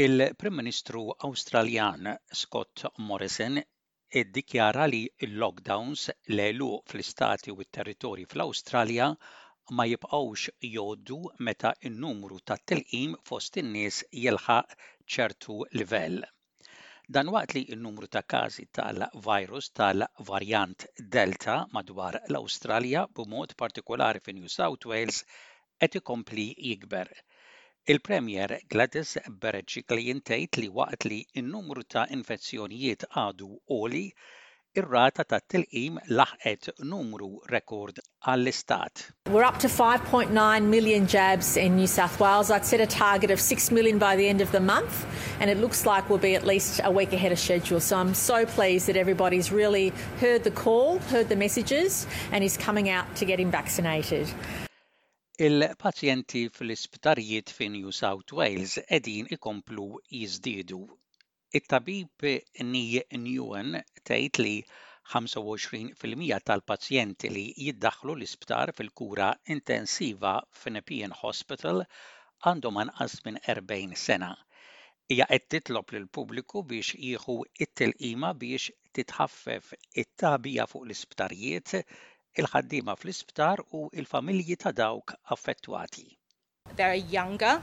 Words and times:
Il-Prim 0.00 0.54
Ministru 0.56 1.00
Awstraljan 1.26 2.06
Scott 2.42 2.82
Morrison 3.08 3.56
iddikjara 4.20 4.84
li 4.92 5.00
l-lockdowns 5.26 6.04
lelu 6.38 6.68
fl-istati 6.92 7.52
u 7.52 7.56
t-territorji 7.66 8.24
fl-Awstralja 8.32 9.08
ma 9.80 9.84
jibqawx 9.90 10.46
jodu 10.76 11.18
meta 11.48 11.72
n-numru 11.90 12.38
ta' 12.50 12.56
tilqim 12.72 13.12
fost 13.30 13.60
in-nies 13.64 13.98
jilħaq 14.22 14.72
ċertu 15.16 15.58
livell 15.80 16.18
dan 17.18 17.32
waqt 17.36 17.54
li 17.58 17.64
n-numru 17.76 18.08
ta' 18.16 18.24
każi 18.36 18.66
tal-virus 18.80 19.68
tal-varjant 19.82 20.86
Delta 21.18 21.58
madwar 21.76 22.14
l-Awstralja 22.22 23.04
b'mod 23.20 23.52
partikolari 23.64 24.24
fin 24.30 24.40
New 24.40 24.54
South 24.56 24.88
Wales 24.94 25.22
qed 25.26 26.00
ikompli 26.02 26.48
jikber. 26.70 27.12
Il-Premier 27.88 28.58
Gladys 28.68 29.16
Berejiklian 29.40 30.18
tgħid 30.20 30.58
li 30.60 30.66
waqt 30.68 31.06
li 31.08 31.18
n-numru 31.40 31.82
ta' 31.88 32.02
infezzjonijiet 32.12 33.06
għadu 33.16 33.46
għoli, 33.72 34.02
ir-rata 34.82 35.24
ta' 35.24 35.38
tilqim 35.40 35.96
laħqet 36.12 36.74
numru 36.84 37.30
rekord 37.48 37.96
għall-istat. 38.28 39.06
We're 39.32 39.48
up 39.48 39.56
to 39.64 39.72
5.9 39.72 40.28
million 40.68 41.08
jabs 41.08 41.56
in 41.56 41.74
New 41.80 41.88
South 41.88 42.20
Wales. 42.20 42.50
I'd 42.50 42.68
set 42.68 42.84
a 42.84 42.86
target 42.86 43.30
of 43.30 43.40
6 43.40 43.70
million 43.72 43.98
by 43.98 44.14
the 44.16 44.28
end 44.28 44.42
of 44.42 44.52
the 44.52 44.60
month, 44.60 45.06
and 45.40 45.48
it 45.48 45.56
looks 45.56 45.86
like 45.86 46.06
we'll 46.10 46.18
be 46.18 46.34
at 46.36 46.44
least 46.46 46.82
a 46.84 46.90
week 46.92 47.14
ahead 47.14 47.32
of 47.32 47.38
schedule. 47.38 47.80
So 47.80 47.96
I'm 47.96 48.12
so 48.12 48.44
pleased 48.44 48.88
that 48.88 48.96
everybody's 48.96 49.50
really 49.50 49.90
heard 50.20 50.44
the 50.44 50.50
call, 50.50 50.98
heard 51.08 51.30
the 51.30 51.36
messages, 51.36 52.06
and 52.30 52.44
is 52.44 52.58
coming 52.58 52.90
out 52.90 53.16
to 53.16 53.24
get 53.24 53.40
him 53.40 53.50
vaccinated. 53.50 54.28
Il-pazjenti 55.44 56.40
fl-isptarijiet 56.52 57.50
fi 57.56 57.66
New 57.74 57.90
South 57.98 58.32
Wales 58.38 58.72
edin 58.96 59.28
ikomplu 59.36 59.84
jiżdiedu. 60.18 60.80
It-tabib 61.60 62.26
Ni 62.72 62.82
Newen 63.26 63.70
tgħid 64.08 64.40
li 64.42 64.52
25% 65.14 66.40
tal-pazjenti 66.50 67.30
li 67.36 67.46
jiddaħħlu 67.68 68.16
l-isptar 68.18 68.74
fil-kura 68.82 69.30
intensiva 69.56 70.34
f'Nepian 70.60 71.16
Hospital 71.22 71.80
għandhom 72.52 72.82
anqas 72.84 73.16
minn 73.24 73.40
40 73.48 73.96
sena. 74.04 74.30
Hija 75.08 75.30
qed 75.32 75.48
titlob 75.56 75.96
lil 75.96 76.10
pubbliku 76.20 76.66
biex 76.74 76.92
jieħu 77.00 77.38
it-tilqima 77.64 78.34
biex 78.44 78.76
titħaffef 79.00 79.72
it-tabija 80.04 80.68
fuq 80.74 80.84
l-isptarijiet 80.90 81.76
il 82.38 82.44
fl-isptar 82.46 83.58
u 83.72 83.88
il-familji 83.92 84.56
ta' 84.56 84.70
dawk 84.72 85.14
affettwati. 85.30 86.16
They 86.76 86.84
are 86.84 86.94
younger, 86.94 87.62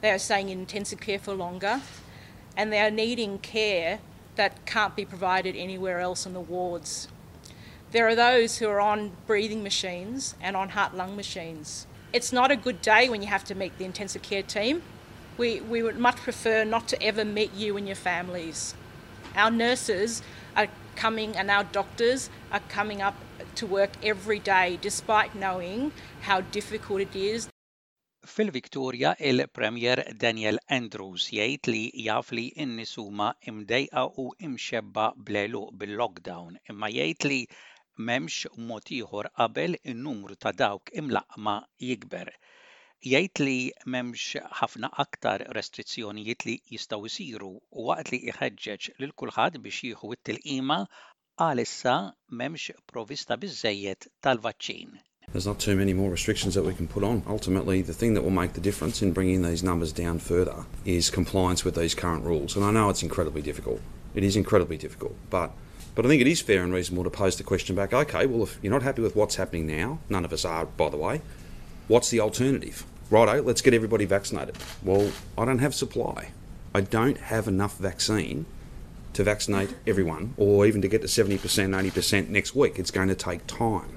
they 0.00 0.10
are 0.10 0.18
staying 0.18 0.48
in 0.50 0.60
intensive 0.60 1.00
care 1.00 1.18
for 1.18 1.32
longer, 1.34 1.80
and 2.56 2.72
they 2.72 2.80
are 2.80 2.90
needing 2.90 3.38
care 3.38 3.98
that 4.36 4.66
can't 4.66 4.94
be 4.94 5.04
provided 5.04 5.56
anywhere 5.56 6.00
else 6.00 6.26
in 6.26 6.34
the 6.34 6.40
wards. 6.40 7.08
There 7.92 8.06
are 8.06 8.14
those 8.14 8.58
who 8.58 8.68
are 8.68 8.80
on 8.80 9.12
breathing 9.26 9.62
machines 9.62 10.34
and 10.42 10.56
on 10.56 10.70
heart 10.70 10.94
lung 10.94 11.16
machines. 11.16 11.86
It's 12.12 12.32
not 12.32 12.50
a 12.50 12.56
good 12.56 12.82
day 12.82 13.08
when 13.08 13.22
you 13.22 13.28
have 13.28 13.44
to 13.44 13.54
meet 13.54 13.78
the 13.78 13.84
intensive 13.84 14.22
care 14.22 14.42
team. 14.42 14.82
We, 15.38 15.60
we 15.60 15.82
would 15.82 15.98
much 15.98 16.16
prefer 16.16 16.64
not 16.64 16.88
to 16.88 17.02
ever 17.02 17.24
meet 17.24 17.54
you 17.54 17.76
and 17.78 17.86
your 17.86 17.96
families. 17.96 18.74
Our 19.34 19.50
nurses 19.50 20.22
are 20.54 20.68
coming 20.96 21.36
and 21.36 21.50
our 21.50 21.64
doctors 21.64 22.28
are 22.52 22.60
coming 22.68 23.00
up 23.00 23.14
to 23.56 23.66
work 23.78 23.92
every 24.02 24.38
day 24.38 24.78
despite 24.88 25.34
knowing 25.34 25.90
how 26.28 26.40
difficult 26.58 27.00
it 27.00 27.16
is. 27.16 27.48
Fil-Viktoria 28.34 29.10
il-Premier 29.30 29.98
Daniel 30.24 30.58
Andrews 30.76 31.24
jgħid 31.36 31.68
li 31.72 31.80
jaf 32.06 32.32
li 32.36 32.44
n 32.64 32.74
imdejqa 33.52 34.02
u 34.22 34.24
imxebba 34.48 35.04
blelu 35.28 35.62
bil-lockdown, 35.82 36.58
imma 36.74 36.88
jgħid 36.96 37.28
li 37.30 37.40
m'hemmx 38.02 38.58
mod 38.72 38.90
ieħor 38.98 39.30
qabel 39.40 39.78
in-numru 39.94 40.34
ta' 40.42 40.52
dawk 40.62 40.90
imlaqma 41.02 41.56
jikber 41.90 42.34
jgħid 43.12 43.44
li 43.46 43.58
memx 43.96 44.42
ħafna 44.60 44.88
aktar 45.06 45.46
restrizzjonijiet 45.58 46.48
li 46.50 46.56
jistaw 46.74 47.06
isiru 47.12 47.54
u 47.56 47.88
waqt 47.88 48.10
li 48.12 48.20
iħeġġeġ 48.34 48.90
lil 49.00 49.16
kulħadd 49.24 49.60
biex 49.68 49.84
jieħu 49.90 50.12
it-tilqima 50.18 50.80
għalissa 51.36 51.94
memx 52.32 52.70
provista 52.90 53.36
tal 53.36 53.96
tal-vaċċin. 54.24 54.90
There's 55.32 55.44
not 55.46 55.58
too 55.58 55.76
many 55.76 55.92
more 55.92 56.10
restrictions 56.10 56.54
that 56.54 56.64
we 56.64 56.72
can 56.72 56.86
put 56.88 57.02
on. 57.02 57.22
Ultimately, 57.28 57.82
the 57.82 57.92
thing 57.92 58.14
that 58.14 58.22
will 58.22 58.30
make 58.30 58.54
the 58.54 58.60
difference 58.60 59.02
in 59.02 59.12
bringing 59.12 59.42
these 59.42 59.62
numbers 59.62 59.92
down 59.92 60.18
further 60.20 60.64
is 60.84 61.10
compliance 61.10 61.64
with 61.64 61.74
these 61.74 61.94
current 61.94 62.24
rules. 62.24 62.56
And 62.56 62.64
I 62.64 62.70
know 62.70 62.88
it's 62.88 63.02
incredibly 63.02 63.42
difficult. 63.42 63.80
It 64.14 64.22
is 64.24 64.36
incredibly 64.36 64.76
difficult, 64.76 65.14
but 65.30 65.50
but 65.94 66.04
I 66.04 66.08
think 66.08 66.20
it 66.22 66.28
is 66.28 66.40
fair 66.42 66.62
and 66.62 66.72
reasonable 66.74 67.04
to 67.04 67.10
pose 67.10 67.36
the 67.36 67.42
question 67.44 67.74
back 67.76 67.92
okay, 67.92 68.26
well, 68.26 68.42
if 68.42 68.58
you're 68.62 68.72
not 68.72 68.82
happy 68.82 69.00
with 69.02 69.16
what's 69.16 69.36
happening 69.36 69.66
now, 69.66 69.98
none 70.10 70.24
of 70.26 70.32
us 70.32 70.44
are, 70.44 70.66
by 70.76 70.90
the 70.90 70.98
way, 70.98 71.22
what's 71.88 72.10
the 72.10 72.20
alternative? 72.20 72.84
Righto, 73.10 73.32
oh, 73.38 73.40
let's 73.40 73.62
get 73.62 73.72
everybody 73.74 74.04
vaccinated. 74.04 74.56
Well, 74.84 75.10
I 75.38 75.44
don't 75.46 75.60
have 75.60 75.74
supply. 75.74 76.32
I 76.74 76.82
don't 76.82 77.16
have 77.18 77.48
enough 77.48 77.78
vaccine 77.78 78.44
to 79.18 79.24
vaccinate 79.24 79.74
everyone 79.86 80.34
or 80.36 80.66
even 80.66 80.82
to 80.82 80.88
get 80.88 81.00
to 81.00 81.06
70%, 81.08 81.70
90 81.70 82.30
next 82.38 82.54
week. 82.54 82.78
It's 82.80 82.90
going 82.90 83.08
to 83.08 83.14
take 83.28 83.46
time. 83.46 83.92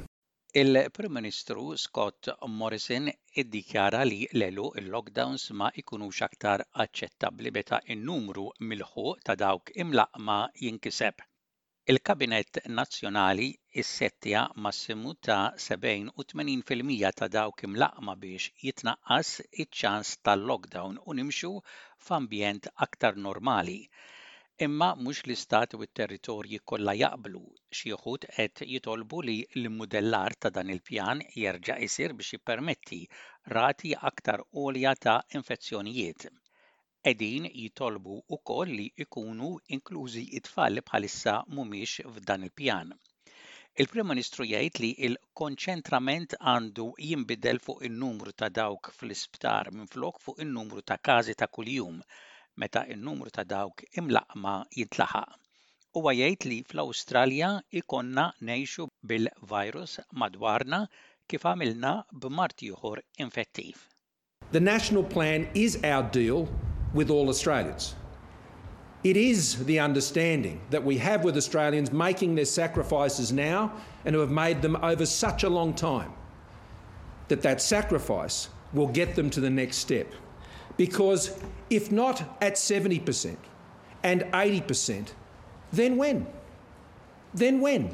Il-Prim 0.61 1.11
Ministru 1.19 1.77
Scott 1.77 2.21
Morrison 2.59 3.11
iddikjara 3.41 3.99
li 4.11 4.21
l-elu 4.33 4.65
il-lockdowns 4.81 5.43
ma 5.61 5.67
ikunux 5.81 6.21
aktar 6.27 6.63
aċċettabli 6.83 7.51
meta 7.57 7.79
in-numru 7.95 8.45
milħu 8.69 9.05
ta' 9.27 9.35
dawk 9.43 9.73
imlaqma 9.83 10.37
jinkiseb. 10.63 11.21
Il-Kabinet 11.93 12.63
Nazzjonali 12.79 13.49
issettja 13.83 14.41
massimu 14.65 15.13
ta' 15.29 15.41
70-80% 15.67 17.15
ta' 17.21 17.29
dawk 17.37 17.65
imlaqma 17.69 18.15
biex 18.25 18.49
jitnaqqas 18.65 19.35
iċ-ċans 19.51 20.17
tal-lockdown 20.23 20.97
u 21.05 21.17
nimxu 21.21 21.53
f'ambjent 22.07 22.71
aktar 22.87 23.19
normali. 23.29 23.79
Imma 24.65 24.87
mhux 25.01 25.19
l-istat 25.25 25.73
u 25.75 25.77
t-territorji 25.87 26.57
kollha 26.69 26.93
jaqblu, 27.01 27.41
xi 27.81 27.91
wħud 27.99 28.25
qed 28.37 28.61
jitolbu 28.71 29.19
li 29.27 29.35
l-mudellar 29.61 30.33
ta' 30.45 30.51
dan 30.57 30.71
il-pjan 30.73 31.19
jerġa' 31.43 31.77
isir 31.87 32.15
biex 32.17 32.33
jippermetti 32.35 32.99
rati 33.57 33.91
aktar 34.09 34.41
għolja 34.55 34.91
ta' 35.05 35.15
infezzjonijiet. 35.39 36.27
Edin 37.13 37.45
jitolbu 37.61 38.17
wkoll 38.37 38.75
li 38.81 38.87
jkunu 39.05 39.51
inklużi 39.77 40.23
it-tfal 40.41 40.83
bħalissa 40.91 41.35
mhumiex 41.55 41.93
f'dan 42.17 42.43
il-pjan. 42.49 42.91
Il-Prim 43.83 44.11
Ministru 44.13 44.49
jgħid 44.51 44.81
li 44.83 44.89
il-konċentrament 45.09 46.35
għandu 46.55 46.89
jinbidel 47.09 47.63
fuq 47.69 47.87
in-numru 47.91 48.35
ta' 48.43 48.51
dawk 48.59 48.91
fl-isptar 48.99 49.71
minn 49.79 49.93
flok 49.95 50.19
fuq 50.27 50.43
in-numru 50.47 50.81
ta' 50.91 50.99
każi 51.11 51.41
ta' 51.43 51.53
kuljum 51.57 52.03
meta 52.61 52.81
n-numru 52.93 53.31
ta' 53.35 53.43
dawk 53.51 53.81
imlaqma 53.99 54.53
jintlaħaq. 54.77 55.29
Huwa 55.97 56.11
jgħid 56.17 56.47
li 56.51 56.57
fl-Awstralja 56.69 57.47
ikonna 57.81 58.25
nejxu 58.49 58.85
bil-virus 59.11 59.95
madwarna 60.21 60.81
kif 61.29 61.47
għamilna 61.51 61.93
b'mart 62.25 62.63
ieħor 62.67 62.99
infettiv. 63.25 63.79
The 64.51 64.59
national 64.67 65.03
plan 65.15 65.47
is 65.63 65.79
our 65.93 66.03
deal 66.19 66.45
with 66.93 67.09
all 67.09 67.29
Australians. 67.33 67.95
It 69.03 69.15
is 69.17 69.65
the 69.65 69.79
understanding 69.79 70.59
that 70.71 70.83
we 70.83 70.97
have 70.97 71.23
with 71.23 71.37
Australians 71.37 71.91
making 71.91 72.35
their 72.35 72.45
sacrifices 72.53 73.31
now 73.31 73.71
and 74.03 74.13
who 74.13 74.19
have 74.21 74.31
made 74.43 74.61
them 74.61 74.75
over 74.91 75.05
such 75.05 75.43
a 75.43 75.49
long 75.49 75.73
time 75.73 76.11
that 77.29 77.41
that 77.41 77.61
sacrifice 77.61 78.49
will 78.73 78.87
get 78.87 79.15
them 79.15 79.29
to 79.29 79.39
the 79.39 79.49
next 79.49 79.77
step. 79.77 80.11
Because 80.79 81.37
if 81.69 81.91
not 81.91 82.37
at 82.41 82.53
70% 82.55 83.35
and 84.01 84.21
80%, 84.21 85.07
then 85.73 85.97
when? 85.97 86.25
Then 87.33 87.59
when? 87.59 87.93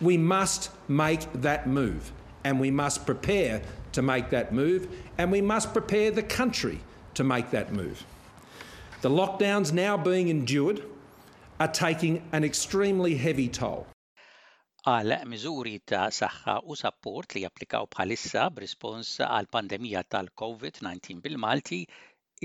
We 0.00 0.18
must 0.18 0.70
make 0.88 1.32
that 1.34 1.68
move 1.68 2.10
and 2.42 2.58
we 2.58 2.72
must 2.72 3.06
prepare 3.06 3.62
to 3.92 4.02
make 4.02 4.28
that 4.30 4.52
move 4.52 4.88
and 5.18 5.30
we 5.30 5.40
must 5.40 5.72
prepare 5.72 6.10
the 6.10 6.24
country 6.24 6.80
to 7.14 7.22
make 7.22 7.52
that 7.52 7.72
move. 7.72 8.04
The 9.02 9.08
lockdowns 9.10 9.72
now 9.72 9.96
being 9.96 10.26
endured 10.26 10.82
are 11.60 11.68
taking 11.68 12.24
an 12.32 12.42
extremely 12.42 13.14
heavy 13.14 13.46
toll. 13.48 13.86
għal 14.88 15.12
miżuri 15.30 15.70
ta' 15.92 16.02
saħħa 16.18 16.52
u 16.70 16.74
sapport 16.80 17.34
li 17.34 17.40
japplikaw 17.44 17.84
bħalissa 17.96 18.42
b'rispons 18.58 19.10
għal 19.38 19.50
pandemija 19.56 20.02
tal-COVID-19 20.16 21.22
bil-Malti, 21.26 21.80